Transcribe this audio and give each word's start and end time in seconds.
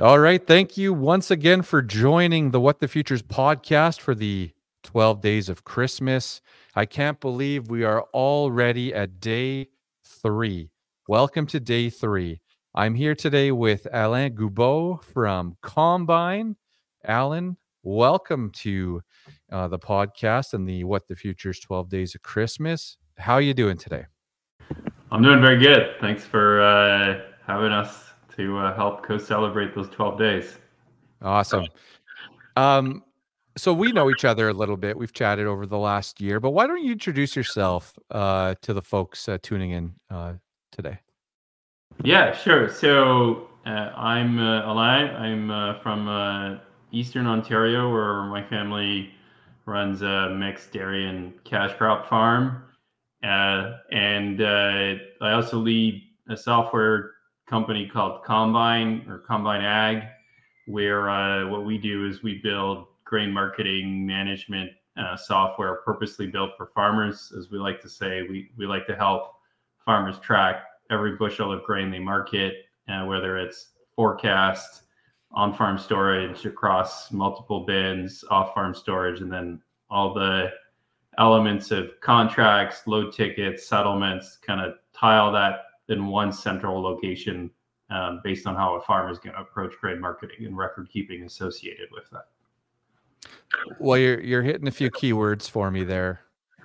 All 0.00 0.18
right. 0.18 0.46
Thank 0.46 0.78
you 0.78 0.94
once 0.94 1.30
again 1.30 1.60
for 1.60 1.82
joining 1.82 2.52
the 2.52 2.60
What 2.60 2.80
the 2.80 2.88
Futures 2.88 3.20
podcast 3.20 4.00
for 4.00 4.14
the 4.14 4.50
12 4.84 5.20
days 5.20 5.50
of 5.50 5.64
Christmas. 5.64 6.40
I 6.74 6.86
can't 6.86 7.20
believe 7.20 7.68
we 7.68 7.84
are 7.84 8.04
already 8.14 8.94
at 8.94 9.20
day 9.20 9.68
three. 10.02 10.70
Welcome 11.06 11.46
to 11.48 11.60
day 11.60 11.90
three. 11.90 12.40
I'm 12.74 12.94
here 12.94 13.14
today 13.14 13.52
with 13.52 13.86
Alain 13.92 14.34
Goubeau 14.34 15.04
from 15.04 15.58
Combyne. 15.62 16.56
Alan, 17.04 17.58
welcome 17.82 18.50
to 18.52 19.02
uh, 19.52 19.68
the 19.68 19.78
podcast 19.78 20.54
and 20.54 20.66
the 20.66 20.82
What 20.84 21.08
the 21.08 21.14
Futures 21.14 21.60
12 21.60 21.90
Days 21.90 22.14
of 22.14 22.22
Christmas. 22.22 22.96
How 23.18 23.34
are 23.34 23.42
you 23.42 23.52
doing 23.52 23.76
today? 23.76 24.06
I'm 25.12 25.22
doing 25.22 25.42
very 25.42 25.58
good. 25.58 25.96
Thanks 26.00 26.24
for 26.24 26.62
uh, 26.62 27.20
having 27.46 27.72
us 27.72 28.09
to 28.40 28.56
uh, 28.56 28.74
help 28.74 29.02
co-celebrate 29.02 29.74
those 29.74 29.90
12 29.90 30.18
days. 30.18 30.56
Awesome. 31.20 31.66
Um, 32.56 33.04
so 33.56 33.74
we 33.74 33.92
know 33.92 34.10
each 34.10 34.24
other 34.24 34.48
a 34.48 34.52
little 34.52 34.78
bit. 34.78 34.96
We've 34.96 35.12
chatted 35.12 35.46
over 35.46 35.66
the 35.66 35.78
last 35.78 36.20
year, 36.20 36.40
but 36.40 36.52
why 36.52 36.66
don't 36.66 36.82
you 36.82 36.92
introduce 36.92 37.36
yourself 37.36 37.92
uh, 38.10 38.54
to 38.62 38.72
the 38.72 38.80
folks 38.80 39.28
uh, 39.28 39.36
tuning 39.42 39.72
in 39.72 39.94
uh, 40.08 40.34
today? 40.72 40.98
Yeah, 42.02 42.34
sure. 42.34 42.70
So 42.70 43.48
uh, 43.66 43.92
I'm 43.94 44.38
uh, 44.38 44.72
Alain. 44.72 45.10
I'm 45.10 45.50
uh, 45.50 45.78
from 45.80 46.08
uh, 46.08 46.58
Eastern 46.92 47.26
Ontario, 47.26 47.92
where 47.92 48.22
my 48.24 48.42
family 48.42 49.10
runs 49.66 50.00
a 50.00 50.30
mixed 50.30 50.72
dairy 50.72 51.06
and 51.06 51.32
cash 51.44 51.76
crop 51.76 52.08
farm. 52.08 52.62
Uh, 53.22 53.76
and 53.92 54.40
uh, 54.40 54.94
I 55.20 55.32
also 55.32 55.58
lead 55.58 56.02
a 56.30 56.36
software 56.36 57.10
company 57.50 57.90
called 57.92 58.24
Combyne 58.24 59.06
or 59.08 59.24
Combyne 59.28 59.64
Ag, 59.64 60.04
where 60.68 61.10
uh, 61.10 61.48
what 61.48 61.64
we 61.64 61.76
do 61.76 62.06
is 62.06 62.22
we 62.22 62.40
build 62.40 62.86
grain 63.04 63.32
marketing 63.32 64.06
management 64.06 64.70
uh, 64.96 65.16
software 65.16 65.76
purposely 65.84 66.28
built 66.28 66.52
for 66.56 66.70
farmers. 66.72 67.32
As 67.36 67.50
we 67.50 67.58
like 67.58 67.80
to 67.82 67.88
say, 67.88 68.22
we, 68.22 68.50
we 68.56 68.66
like 68.66 68.86
to 68.86 68.94
help 68.94 69.34
farmers 69.84 70.20
track 70.20 70.62
every 70.90 71.16
bushel 71.16 71.52
of 71.52 71.64
grain 71.64 71.90
they 71.90 71.98
market, 71.98 72.54
uh, 72.88 73.04
whether 73.04 73.36
it's 73.36 73.70
forecast, 73.96 74.82
on 75.32 75.52
farm 75.52 75.78
storage 75.78 76.44
across 76.46 77.12
multiple 77.12 77.64
bins, 77.64 78.24
off 78.30 78.54
farm 78.54 78.74
storage, 78.74 79.20
and 79.20 79.30
then 79.30 79.60
all 79.88 80.14
the 80.14 80.50
elements 81.18 81.70
of 81.72 81.90
contracts, 82.00 82.86
load 82.86 83.12
tickets, 83.12 83.66
settlements, 83.66 84.38
kind 84.40 84.60
of 84.60 84.74
tile 84.92 85.32
that 85.32 85.62
in 85.90 86.06
one 86.06 86.32
central 86.32 86.80
location 86.80 87.50
um, 87.90 88.20
based 88.22 88.46
on 88.46 88.54
how 88.54 88.76
a 88.76 88.80
farmer 88.80 89.10
is 89.10 89.18
going 89.18 89.34
to 89.34 89.40
approach 89.40 89.74
grain 89.80 90.00
marketing 90.00 90.46
and 90.46 90.56
record 90.56 90.88
keeping 90.90 91.24
associated 91.24 91.88
with 91.92 92.04
that. 92.10 92.26
Well, 93.78 93.98
you're 93.98 94.20
you're 94.20 94.42
hitting 94.42 94.68
a 94.68 94.72
few 94.72 94.90
keywords 94.90 95.50
for 95.50 95.70
me 95.70 95.84
there. 95.84 96.20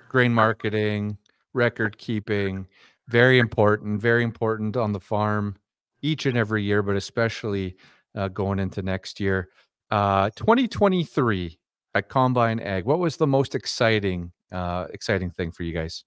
Grain 0.08 0.32
marketing, 0.32 1.18
record 1.52 1.98
keeping, 1.98 2.66
very 3.08 3.38
important, 3.38 4.00
very 4.00 4.22
important 4.22 4.76
on 4.76 4.92
the 4.92 5.00
farm 5.00 5.56
each 6.02 6.26
and 6.26 6.36
every 6.36 6.62
year, 6.62 6.82
but 6.82 6.96
especially 6.96 7.76
uh, 8.14 8.28
going 8.28 8.58
into 8.58 8.82
next 8.82 9.20
year. 9.20 9.48
Uh, 9.90 10.30
2023 10.36 11.58
at 11.94 12.08
Combyne 12.08 12.64
Ag, 12.64 12.84
what 12.84 12.98
was 12.98 13.16
the 13.16 13.26
most 13.26 13.54
exciting 13.54 14.32
uh, 14.52 14.86
exciting 14.92 15.30
thing 15.30 15.50
for 15.50 15.64
you 15.64 15.72
guys? 15.72 16.04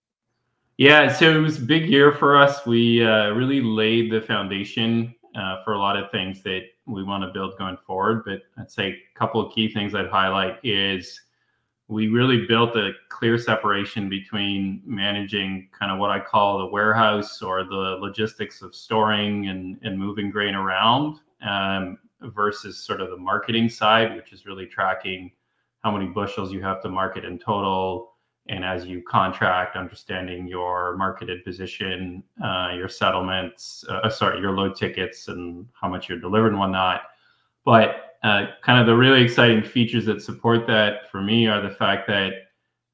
Yeah, 0.80 1.12
so 1.12 1.30
it 1.30 1.42
was 1.42 1.58
a 1.58 1.66
big 1.66 1.90
year 1.90 2.14
for 2.14 2.38
us. 2.38 2.66
We 2.66 3.04
uh, 3.04 3.32
really 3.32 3.60
laid 3.60 4.10
the 4.10 4.22
foundation 4.22 5.14
uh, 5.36 5.62
for 5.66 5.74
a 5.74 5.78
lot 5.78 5.98
of 5.98 6.10
things 6.10 6.42
that 6.44 6.62
we 6.86 7.04
want 7.04 7.22
to 7.22 7.34
build 7.34 7.58
going 7.58 7.76
forward. 7.86 8.24
But 8.26 8.44
I'd 8.58 8.72
say 8.72 8.88
a 8.92 9.20
couple 9.20 9.46
of 9.46 9.54
key 9.54 9.74
things 9.74 9.94
I'd 9.94 10.08
highlight 10.08 10.56
is 10.64 11.20
we 11.90 12.08
really 12.08 12.46
built 12.46 12.78
a 12.78 12.92
clear 13.10 13.38
separation 13.38 14.08
between 14.08 14.82
managing 14.86 15.68
kind 15.78 15.92
of 15.92 16.00
what 16.00 16.12
I 16.12 16.22
call 16.22 16.60
the 16.60 16.68
warehouse 16.68 17.42
or 17.42 17.66
the 17.66 17.98
logistics 18.00 18.62
of 18.62 18.74
storing 18.74 19.50
and, 19.50 19.78
and 19.84 20.00
moving 20.00 20.32
grain 20.32 20.56
around 20.56 21.20
um, 21.42 21.98
versus 22.22 22.82
sort 22.82 23.02
of 23.02 23.10
the 23.10 23.18
marketing 23.18 23.68
side, 23.68 24.16
which 24.16 24.32
is 24.32 24.46
really 24.46 24.66
tracking 24.66 25.30
how 25.84 25.92
many 25.92 26.06
bushels 26.06 26.54
you 26.54 26.62
have 26.62 26.82
to 26.84 26.88
market 26.88 27.26
in 27.26 27.38
total, 27.38 28.14
and 28.50 28.66
as 28.66 28.86
you 28.86 29.02
contract, 29.04 29.78
understanding 29.78 30.48
your 30.48 30.98
marketed 30.98 31.46
position, 31.46 32.24
uh, 32.44 32.72
your 32.76 32.90
settlements, 32.90 33.86
uh, 33.88 34.00
uh, 34.04 34.10
sorry, 34.10 34.42
your 34.42 34.52
load 34.52 34.76
tickets, 34.76 35.28
and 35.28 35.68
how 35.80 35.88
much 35.88 36.10
you're 36.10 36.20
delivered 36.20 36.50
and 36.50 36.60
whatnot. 36.60 37.02
But 37.64 38.16
uh, 38.24 38.48
kind 38.64 38.80
of 38.80 38.88
the 38.88 38.96
really 38.96 39.22
exciting 39.22 39.64
features 39.64 40.06
that 40.06 40.22
support 40.22 40.66
that 40.68 41.10
for 41.12 41.22
me 41.22 41.48
are 41.48 41.62
the 41.62 41.70
fact 41.76 42.08
that 42.08 42.34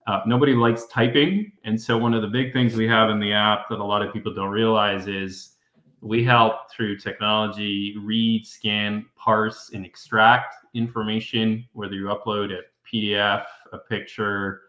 uh, 0.08 0.22
nobody 0.28 0.54
likes 0.54 0.86
typing, 0.88 1.52
and 1.64 1.82
so 1.82 1.98
one 1.98 2.14
of 2.14 2.22
the 2.22 2.28
big 2.28 2.54
things 2.54 2.76
we 2.76 2.88
have 2.88 3.10
in 3.10 3.20
the 3.20 3.32
app 3.32 3.70
that 3.70 3.80
a 3.80 3.84
lot 3.84 4.02
of 4.02 4.14
people 4.14 4.34
don't 4.34 4.52
realize 4.52 5.08
is 5.08 5.54
we 6.02 6.24
help 6.24 6.70
through 6.70 6.98
technology 6.98 7.96
read, 8.04 8.46
scan, 8.46 9.06
parse, 9.16 9.72
and 9.74 9.86
extract 9.86 10.54
information, 10.76 11.66
whether 11.74 11.96
you 11.96 12.06
upload 12.06 12.52
a 12.52 12.60
PDF, 12.88 13.46
a 13.74 13.78
picture 13.78 14.65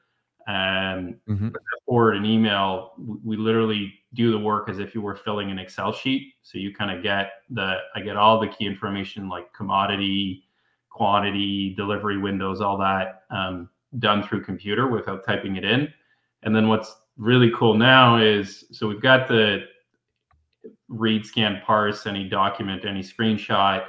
and 0.46 1.16
mm-hmm. 1.28 1.48
forward 1.84 2.16
an 2.16 2.24
email, 2.24 2.92
we 3.24 3.36
literally 3.36 3.94
do 4.14 4.30
the 4.30 4.38
work 4.38 4.68
as 4.68 4.78
if 4.78 4.94
you 4.94 5.00
were 5.00 5.16
filling 5.16 5.50
an 5.50 5.58
Excel 5.58 5.92
sheet. 5.92 6.34
So 6.42 6.58
you 6.58 6.72
kind 6.72 6.96
of 6.96 7.02
get 7.02 7.30
the, 7.50 7.78
I 7.94 8.00
get 8.00 8.16
all 8.16 8.40
the 8.40 8.48
key 8.48 8.64
information 8.64 9.28
like 9.28 9.52
commodity, 9.52 10.44
quantity, 10.88 11.74
delivery 11.76 12.18
windows, 12.18 12.60
all 12.60 12.78
that 12.78 13.22
um, 13.30 13.68
done 13.98 14.22
through 14.22 14.44
computer 14.44 14.88
without 14.88 15.24
typing 15.24 15.56
it 15.56 15.64
in. 15.64 15.92
And 16.42 16.54
then 16.54 16.68
what's 16.68 16.94
really 17.16 17.50
cool 17.56 17.74
now 17.74 18.18
is 18.18 18.64
so 18.70 18.86
we've 18.86 19.02
got 19.02 19.26
the 19.26 19.64
read, 20.88 21.26
scan, 21.26 21.60
parse, 21.66 22.06
any 22.06 22.28
document, 22.28 22.84
any 22.84 23.02
screenshot 23.02 23.84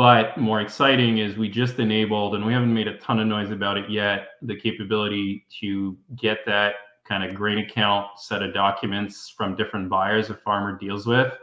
but 0.00 0.38
more 0.38 0.62
exciting 0.62 1.18
is 1.18 1.36
we 1.36 1.46
just 1.46 1.78
enabled, 1.78 2.34
and 2.34 2.42
we 2.42 2.54
haven't 2.54 2.72
made 2.72 2.88
a 2.88 2.96
ton 3.00 3.20
of 3.20 3.26
noise 3.26 3.50
about 3.50 3.76
it 3.76 3.90
yet, 3.90 4.28
the 4.40 4.56
capability 4.56 5.44
to 5.60 5.94
get 6.16 6.38
that 6.46 6.76
kind 7.06 7.22
of 7.22 7.36
grain 7.36 7.58
account 7.58 8.06
set 8.16 8.42
of 8.42 8.54
documents 8.54 9.28
from 9.36 9.54
different 9.54 9.90
buyers 9.90 10.30
a 10.30 10.34
farmer 10.34 10.78
deals 10.78 11.06
with 11.06 11.34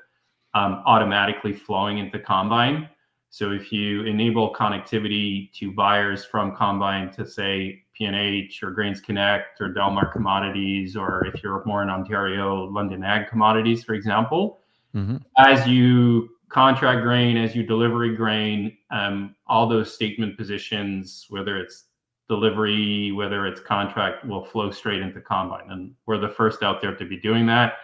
um, 0.55 0.81
automatically 0.87 1.53
flowing 1.53 1.99
into 1.99 2.17
Combyne. 2.17 2.89
So 3.29 3.51
if 3.51 3.71
you 3.71 4.01
enable 4.05 4.55
connectivity 4.55 5.53
to 5.53 5.71
buyers 5.71 6.25
from 6.25 6.55
Combyne 6.55 7.15
to 7.15 7.27
say 7.27 7.83
P&H 7.93 8.63
or 8.63 8.71
Grains 8.71 8.99
Connect 8.99 9.61
or 9.61 9.71
Delmar 9.71 10.11
Commodities, 10.11 10.95
or 10.95 11.27
if 11.27 11.43
you're 11.43 11.63
more 11.67 11.83
in 11.83 11.91
Ontario, 11.91 12.63
London 12.63 13.03
Ag 13.03 13.27
Commodities, 13.27 13.83
for 13.83 13.93
example, 13.93 14.61
mm-hmm. 14.95 15.17
as 15.37 15.67
you 15.67 16.29
contract 16.49 17.01
grain 17.03 17.37
as 17.37 17.55
you 17.55 17.63
delivery 17.63 18.15
grain, 18.15 18.77
um, 18.91 19.35
all 19.47 19.67
those 19.67 19.93
statement 19.93 20.37
positions, 20.37 21.25
whether 21.29 21.57
it's 21.57 21.85
delivery, 22.29 23.11
whether 23.11 23.45
it's 23.47 23.59
contract, 23.59 24.25
will 24.25 24.45
flow 24.45 24.71
straight 24.71 25.01
into 25.01 25.19
Combyne. 25.19 25.71
And 25.71 25.93
we're 26.05 26.17
the 26.17 26.29
first 26.29 26.63
out 26.63 26.81
there 26.81 26.95
to 26.95 27.05
be 27.05 27.17
doing 27.17 27.45
that. 27.47 27.75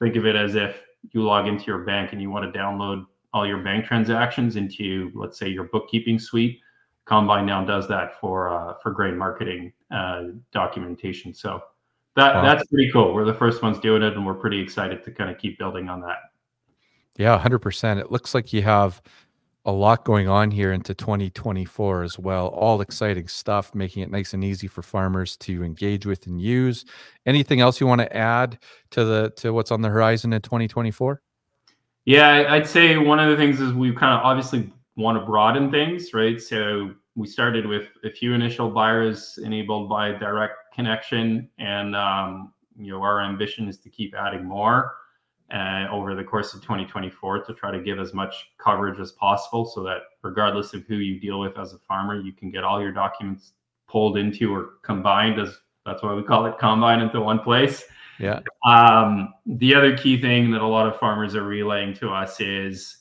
Think 0.00 0.16
of 0.16 0.26
it 0.26 0.36
as 0.36 0.54
if 0.54 0.82
you 1.12 1.22
log 1.22 1.46
into 1.46 1.64
your 1.64 1.78
bank 1.78 2.12
and 2.12 2.20
you 2.20 2.30
want 2.30 2.50
to 2.50 2.58
download 2.58 3.06
all 3.32 3.46
your 3.46 3.58
bank 3.58 3.84
transactions 3.84 4.56
into, 4.56 5.10
let's 5.14 5.38
say, 5.38 5.48
your 5.48 5.64
bookkeeping 5.64 6.18
suite. 6.18 6.60
Combyne 7.06 7.44
now 7.44 7.64
does 7.64 7.86
that 7.88 8.18
for 8.18 8.48
uh, 8.48 8.74
for 8.82 8.90
grain 8.90 9.18
marketing 9.18 9.72
uh, 9.90 10.24
documentation. 10.52 11.34
So 11.34 11.62
that 12.16 12.36
wow. 12.36 12.42
that's 12.42 12.66
pretty 12.68 12.90
cool. 12.90 13.12
We're 13.12 13.26
the 13.26 13.34
first 13.34 13.62
ones 13.62 13.78
doing 13.78 14.02
it, 14.02 14.14
and 14.14 14.24
we're 14.24 14.34
pretty 14.34 14.58
excited 14.58 15.04
to 15.04 15.10
kind 15.10 15.30
of 15.30 15.36
keep 15.36 15.58
building 15.58 15.90
on 15.90 16.00
that. 16.00 16.16
Yeah, 17.16 17.38
100%. 17.38 18.00
It 18.00 18.10
looks 18.10 18.34
like 18.34 18.52
you 18.52 18.62
have 18.62 19.00
a 19.66 19.72
lot 19.72 20.04
going 20.04 20.28
on 20.28 20.50
here 20.50 20.72
into 20.72 20.94
2024 20.94 22.02
as 22.02 22.18
well. 22.18 22.48
All 22.48 22.80
exciting 22.80 23.28
stuff, 23.28 23.74
making 23.74 24.02
it 24.02 24.10
nice 24.10 24.34
and 24.34 24.44
easy 24.44 24.66
for 24.66 24.82
farmers 24.82 25.36
to 25.38 25.64
engage 25.64 26.04
with 26.04 26.26
and 26.26 26.40
use. 26.40 26.84
Anything 27.24 27.60
else 27.60 27.80
you 27.80 27.86
want 27.86 28.00
to 28.00 28.16
add 28.16 28.58
to 28.90 29.04
the 29.04 29.32
to 29.36 29.52
what's 29.52 29.70
on 29.70 29.80
the 29.80 29.88
horizon 29.88 30.32
in 30.32 30.42
2024? 30.42 31.22
Yeah, 32.04 32.46
I'd 32.48 32.66
say 32.66 32.98
one 32.98 33.18
of 33.18 33.30
the 33.30 33.36
things 33.36 33.60
is 33.60 33.72
we 33.72 33.92
kind 33.92 34.12
of 34.12 34.20
obviously 34.22 34.70
want 34.96 35.18
to 35.18 35.24
broaden 35.24 35.70
things, 35.70 36.12
right? 36.12 36.40
So 36.40 36.90
we 37.14 37.26
started 37.26 37.64
with 37.64 37.88
a 38.04 38.10
few 38.10 38.34
initial 38.34 38.70
buyers 38.70 39.38
enabled 39.42 39.88
by 39.88 40.12
direct 40.12 40.56
connection, 40.74 41.48
and 41.58 41.96
um, 41.96 42.52
you 42.76 42.92
know 42.92 43.00
our 43.00 43.22
ambition 43.22 43.68
is 43.68 43.78
to 43.78 43.88
keep 43.88 44.14
adding 44.14 44.44
more 44.44 44.92
uh, 45.52 45.86
over 45.90 46.14
the 46.14 46.24
course 46.24 46.54
of 46.54 46.62
2024 46.62 47.44
to 47.44 47.54
try 47.54 47.70
to 47.70 47.80
give 47.80 47.98
as 47.98 48.14
much 48.14 48.52
coverage 48.58 48.98
as 48.98 49.12
possible 49.12 49.66
so 49.66 49.82
that 49.82 49.98
regardless 50.22 50.72
of 50.74 50.84
who 50.86 50.96
you 50.96 51.20
deal 51.20 51.40
with 51.40 51.58
as 51.58 51.72
a 51.74 51.78
farmer, 51.78 52.20
you 52.20 52.32
can 52.32 52.50
get 52.50 52.64
all 52.64 52.80
your 52.80 52.92
documents 52.92 53.52
pulled 53.88 54.16
into 54.16 54.52
or 54.52 54.74
combined 54.82 55.38
as 55.38 55.56
that's 55.84 56.02
why 56.02 56.14
we 56.14 56.22
call 56.22 56.46
it 56.46 56.58
combine 56.58 57.00
into 57.00 57.20
one 57.20 57.38
place. 57.38 57.84
Yeah. 58.18 58.40
Um, 58.66 59.34
the 59.44 59.74
other 59.74 59.96
key 59.96 60.20
thing 60.20 60.50
that 60.52 60.62
a 60.62 60.66
lot 60.66 60.86
of 60.86 60.98
farmers 60.98 61.34
are 61.34 61.42
relaying 61.42 61.94
to 61.94 62.10
us 62.10 62.40
is 62.40 62.98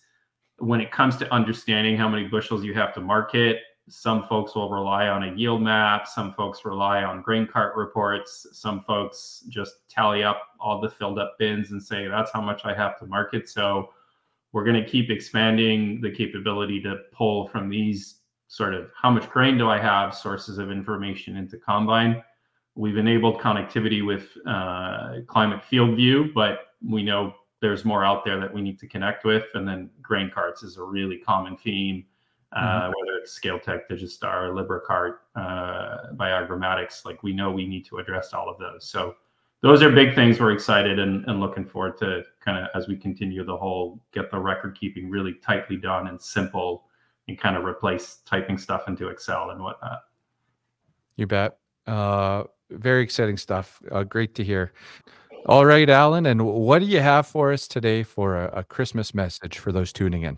when 0.57 0.81
it 0.81 0.92
comes 0.92 1.18
to 1.18 1.34
understanding 1.34 1.96
how 1.98 2.10
many 2.10 2.28
bushels 2.28 2.63
you 2.63 2.74
have 2.74 2.94
to 2.96 3.01
market, 3.01 3.60
some 3.89 4.24
folks 4.27 4.56
will 4.56 4.69
rely 4.69 5.07
on 5.07 5.24
a 5.24 5.33
yield 5.33 5.62
map. 5.62 6.07
Some 6.07 6.33
folks 6.33 6.63
rely 6.63 7.03
on 7.03 7.21
grain 7.21 7.45
cart 7.45 7.75
reports. 7.75 8.47
Some 8.53 8.81
folks 8.81 9.44
just 9.50 9.89
tally 9.89 10.24
up 10.24 10.41
all 10.59 10.80
the 10.80 10.89
filled 10.89 11.19
up 11.19 11.35
bins 11.38 11.71
and 11.71 11.83
say, 11.83 12.07
that's 12.07 12.31
how 12.31 12.41
much 12.41 12.62
I 12.63 12.74
have 12.74 12.97
to 13.00 13.06
market. 13.06 13.50
So 13.50 13.89
we're 14.53 14.63
going 14.63 14.81
to 14.81 14.89
keep 14.89 15.09
expanding 15.09 16.00
the 16.00 16.12
capability 16.12 16.81
to 16.83 17.00
pull 17.12 17.47
from 17.50 17.69
these 17.69 18.21
sort 18.47 18.74
of 18.74 18.89
how 18.95 19.09
much 19.09 19.30
grain 19.30 19.57
do 19.57 19.68
I 19.68 19.80
have 19.80 20.15
sources 20.15 20.59
of 20.59 20.71
information 20.71 21.36
into 21.36 21.57
Combyne. 21.57 22.24
We've 22.75 22.97
enabled 22.97 23.39
connectivity 23.39 24.06
with 24.06 24.29
uh, 24.47 25.21
Climate 25.27 25.63
Field 25.63 25.95
View, 25.95 26.31
but 26.33 26.68
we 26.88 27.03
know 27.03 27.33
there's 27.62 27.83
more 27.83 28.06
out 28.06 28.24
there 28.24 28.39
that 28.39 28.53
we 28.53 28.62
need 28.62 28.79
to 28.79 28.88
connect 28.88 29.25
with. 29.25 29.44
And 29.56 29.68
then 29.68 29.89
grain 30.01 30.31
carts 30.33 30.63
is 30.63 30.77
a 30.77 30.83
really 30.83 31.18
common 31.18 31.57
theme 31.57 32.06
mm-hmm. 32.55 32.88
uh, 32.88 32.88
whether 32.88 33.17
it's 33.19 33.39
ScaleTech, 33.39 33.81
Digistar, 33.89 34.51
LibraCart, 34.53 35.15
uh, 35.35 36.13
by 36.13 36.29
Agromatics. 36.29 37.05
Like 37.05 37.23
we 37.23 37.33
know 37.33 37.51
we 37.51 37.67
need 37.67 37.85
to 37.85 37.97
address 37.97 38.33
all 38.33 38.50
of 38.50 38.57
those. 38.59 38.88
So 38.88 39.15
those 39.61 39.81
are 39.81 39.89
big 39.89 40.13
things 40.13 40.39
we're 40.39 40.51
excited 40.51 41.00
and, 41.00 41.25
and 41.25 41.39
looking 41.39 41.65
forward 41.65 41.97
to 42.00 42.23
kind 42.44 42.57
of 42.57 42.69
as 42.75 42.88
we 42.88 42.97
continue 42.97 43.45
the 43.45 43.55
whole 43.55 44.01
get 44.11 44.29
the 44.29 44.38
record 44.38 44.77
keeping 44.77 45.09
really 45.09 45.35
tightly 45.35 45.77
done 45.77 46.07
and 46.07 46.21
simple 46.21 46.85
and 47.29 47.39
kind 47.39 47.55
of 47.55 47.63
replace 47.63 48.17
typing 48.25 48.57
stuff 48.57 48.88
into 48.88 49.07
Excel 49.07 49.51
and 49.51 49.63
whatnot. 49.63 50.01
You 51.15 51.27
bet. 51.27 51.57
Uh, 51.88 52.44
very 52.69 53.03
exciting 53.03 53.38
stuff. 53.38 53.81
Uh, 53.91 54.03
great 54.03 54.35
to 54.35 54.44
hear. 54.44 54.73
All 55.45 55.65
right, 55.65 55.89
Alan. 55.89 56.25
And 56.25 56.45
what 56.45 56.79
do 56.79 56.85
you 56.85 57.00
have 57.00 57.27
for 57.27 57.53
us 57.53 57.67
today 57.67 58.03
for 58.03 58.35
a, 58.35 58.59
a 58.59 58.63
Christmas 58.63 59.13
message 59.13 59.59
for 59.59 59.71
those 59.71 59.94
tuning 59.94 60.23
in? 60.23 60.38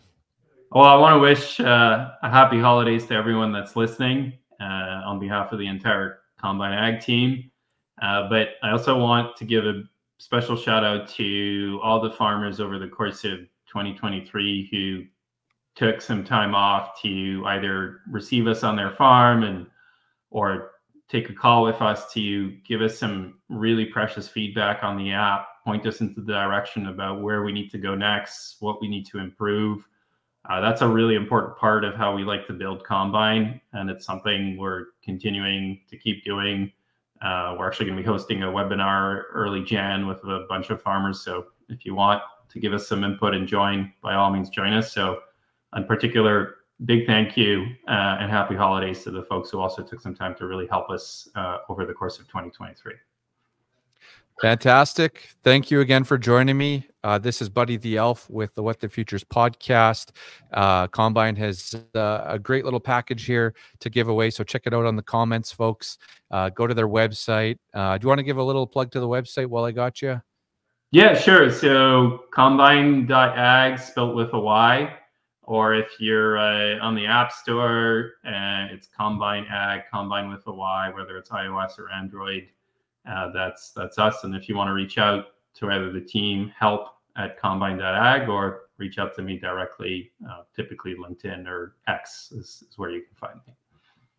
Well, 0.76 0.84
I 0.84 0.96
want 0.98 1.14
to 1.14 1.20
wish 1.20 1.62
uh, 1.62 2.12
a 2.22 2.30
happy 2.30 2.60
holidays 2.60 3.06
to 3.06 3.14
everyone 3.14 3.54
that's 3.54 3.78
listening 3.78 4.34
uh, 4.60 5.04
on 5.06 5.20
behalf 5.20 5.54
of 5.54 5.60
the 5.60 5.68
entire 5.68 6.20
Combyne 6.38 6.74
Ag 6.74 7.00
team. 7.00 7.50
Uh, 8.02 8.28
but 8.28 8.50
I 8.62 8.72
also 8.72 9.00
want 9.00 9.38
to 9.38 9.46
give 9.46 9.66
a 9.66 9.84
special 10.18 10.58
shout 10.58 10.84
out 10.84 11.08
to 11.12 11.80
all 11.82 12.02
the 12.02 12.12
farmers 12.12 12.60
over 12.60 12.78
the 12.78 12.90
course 12.90 13.24
of 13.24 13.38
2023 13.68 14.68
who 14.70 15.06
took 15.78 16.02
some 16.02 16.26
time 16.26 16.54
off 16.54 17.02
to 17.04 17.42
either 17.46 18.02
receive 18.12 18.46
us 18.46 18.66
on 18.66 18.76
their 18.76 18.92
farm 18.92 19.44
and 19.44 19.68
or 20.30 20.72
take 21.08 21.30
a 21.30 21.34
call 21.34 21.64
with 21.64 21.82
us 21.82 22.12
to 22.12 22.52
give 22.68 22.82
us 22.82 23.00
some 23.00 23.40
really 23.48 23.86
precious 23.86 24.28
feedback 24.28 24.84
on 24.84 24.98
the 24.98 25.14
app, 25.14 25.48
point 25.64 25.88
us 25.88 26.02
into 26.02 26.20
the 26.20 26.34
direction 26.34 26.88
about 26.88 27.22
where 27.22 27.44
we 27.44 27.54
need 27.54 27.70
to 27.70 27.78
go 27.78 27.96
next, 27.96 28.58
what 28.60 28.82
we 28.82 28.90
need 28.90 29.06
to 29.06 29.20
improve. 29.20 29.88
Uh, 30.50 30.60
that's 30.62 30.82
a 30.82 30.88
really 30.88 31.16
important 31.16 31.58
part 31.58 31.84
of 31.84 31.96
how 31.96 32.16
we 32.16 32.24
like 32.24 32.46
to 32.48 32.54
build 32.54 32.84
Combyne, 32.84 33.60
and 33.74 33.90
it's 33.90 34.06
something 34.06 34.58
we're 34.58 34.88
continuing 35.04 35.82
to 35.90 35.98
keep 35.98 36.24
doing. 36.24 36.72
Uh, 37.22 37.56
we're 37.58 37.68
actually 37.68 37.88
going 37.88 37.98
to 37.98 38.04
be 38.04 38.08
hosting 38.08 38.44
a 38.44 38.48
webinar 38.48 39.24
early 39.34 39.64
Jan 39.64 40.06
with 40.06 40.24
a 40.24 40.46
bunch 40.48 40.70
of 40.70 40.82
farmers. 40.82 41.22
So 41.22 41.48
if 41.70 41.86
you 41.86 41.96
want 41.96 42.22
to 42.50 42.60
give 42.60 42.74
us 42.74 42.88
some 42.88 43.04
input 43.04 43.34
and 43.34 43.48
join, 43.48 43.92
by 44.02 44.14
all 44.14 44.32
means, 44.32 44.50
join 44.50 44.74
us. 44.74 44.94
So, 44.94 45.22
in 45.76 45.86
particular, 45.86 46.58
big 46.86 47.06
thank 47.06 47.36
you 47.36 47.66
uh, 47.88 48.18
and 48.20 48.30
happy 48.30 48.56
holidays 48.56 49.04
to 49.04 49.12
the 49.12 49.24
folks 49.24 49.50
who 49.50 49.60
also 49.60 49.82
took 49.82 50.02
some 50.02 50.14
time 50.14 50.36
to 50.36 50.46
really 50.46 50.68
help 50.68 50.90
us 50.90 51.28
uh, 51.36 51.60
over 51.70 51.86
the 51.86 51.94
course 51.94 52.20
of 52.20 52.28
2023. 52.28 52.94
Fantastic. 54.42 55.30
Thank 55.44 55.72
you 55.72 55.80
again 55.80 56.04
for 56.04 56.18
joining 56.18 56.58
me. 56.58 56.88
Uh, 57.06 57.20
this 57.20 57.40
is 57.40 57.50
Buddy 57.50 57.78
the 57.78 57.98
Elf 57.98 58.28
with 58.32 58.56
the 58.56 58.64
What 58.64 58.80
the 58.80 58.90
Futures 58.90 59.24
podcast. 59.24 60.10
Uh, 60.52 60.88
Combyne 60.88 61.38
has 61.38 61.76
uh, 61.94 62.24
a 62.26 62.40
great 62.40 62.66
little 62.66 62.80
package 62.80 63.26
here 63.26 63.54
to 63.82 63.92
give 63.92 64.08
away. 64.08 64.32
So 64.32 64.44
check 64.44 64.64
it 64.66 64.74
out 64.74 64.88
on 64.88 64.96
the 64.96 65.04
comments, 65.04 65.52
folks. 65.52 66.00
Uh, 66.32 66.50
go 66.50 66.66
to 66.66 66.74
their 66.74 66.88
website. 66.88 67.60
Uh, 67.76 68.00
do 68.00 68.06
you 68.06 68.10
want 68.10 68.18
to 68.18 68.24
give 68.24 68.38
a 68.38 68.44
little 68.44 68.66
plug 68.66 68.90
to 68.94 69.00
the 69.00 69.08
website 69.08 69.46
while 69.46 69.66
I 69.66 69.72
got 69.72 70.02
you? 70.02 70.20
Yeah, 70.90 71.14
sure. 71.14 71.52
So 71.52 72.24
combyne.ag 72.34 73.78
spelled 73.78 74.16
with 74.16 74.34
a 74.34 74.40
Y. 74.40 74.92
Or 75.44 75.76
if 75.76 75.92
you're 76.00 76.40
uh, 76.40 76.80
on 76.80 76.96
the 76.96 77.06
App 77.06 77.32
Store, 77.32 78.14
it's 78.24 78.90
Combyne 79.00 79.46
Ag, 79.48 79.84
Combyne 79.94 80.34
with 80.34 80.48
a 80.48 80.52
Y, 80.52 80.90
whether 80.96 81.20
it's 81.20 81.30
iOS 81.30 81.78
or 81.78 81.92
Android 81.92 82.48
that's 83.06 83.70
that's 83.70 84.00
us. 84.00 84.24
And 84.24 84.36
if 84.36 84.50
you 84.50 84.56
want 84.56 84.70
to 84.70 84.74
reach 84.74 84.98
out 84.98 85.26
to 85.58 85.70
either 85.70 85.92
the 85.92 86.02
team, 86.02 86.52
help 86.58 86.95
at 87.18 87.40
combyne.ag, 87.40 88.28
or 88.28 88.64
reach 88.78 88.98
out 88.98 89.16
to 89.16 89.22
me 89.22 89.38
directly, 89.38 90.12
uh, 90.30 90.44
typically 90.56 90.96
LinkedIn 90.96 91.48
or 91.48 91.76
X 91.88 92.32
is, 92.32 92.64
is 92.70 92.78
where 92.78 92.90
you 92.90 93.02
can 93.02 93.16
find 93.16 93.40
me. 93.48 93.54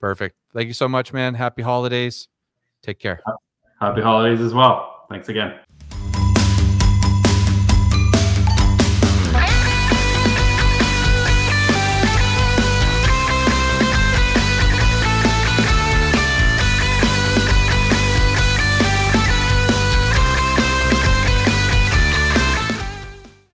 Perfect. 0.00 0.37
Thank 0.52 0.69
you 0.69 0.75
so 0.75 0.88
much, 0.88 1.12
man. 1.12 1.34
Happy 1.34 1.62
holidays. 1.62 2.28
Take 2.82 2.98
care. 2.98 3.20
Happy 3.81 4.00
holidays 4.00 4.40
as 4.40 4.54
well. 4.54 5.06
Thanks 5.10 5.28
again. 5.28 5.58